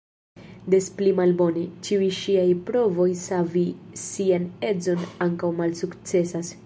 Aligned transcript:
Des 0.73 0.85
pli 1.01 1.11
malbone, 1.19 1.65
ĉiuj 1.87 2.07
ŝiaj 2.21 2.47
provoj 2.69 3.07
savi 3.25 3.67
sian 4.05 4.49
edzon 4.71 5.05
ankaŭ 5.27 5.53
malsukcesas. 5.61 6.55